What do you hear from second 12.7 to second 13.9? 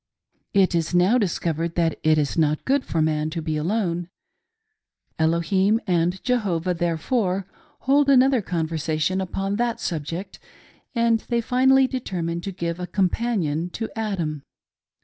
a com panion